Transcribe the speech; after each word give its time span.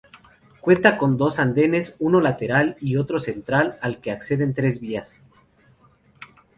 Cuenta 0.61 0.97
con 0.97 1.15
dos 1.15 1.37
andenes, 1.37 1.95
uno 1.99 2.21
lateral 2.21 2.75
y 2.81 2.97
otro 2.97 3.19
central 3.19 3.77
al 3.83 4.01
que 4.01 4.09
acceden 4.09 4.55
tres 4.55 4.79
vías. 4.79 5.21